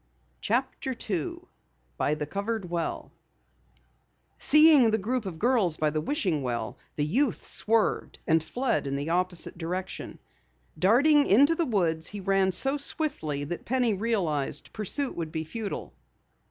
[0.41, 1.47] CHAPTER 2
[1.99, 3.11] BY THE COVERED WELL
[4.39, 8.95] Seeing the group of girls by the wishing well, the youth swerved, and fled in
[8.95, 10.17] the opposite direction.
[10.79, 15.93] Darting into the woods, he ran so swiftly that Penny realized pursuit would be futile.